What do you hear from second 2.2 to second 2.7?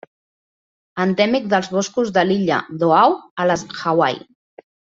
l'illa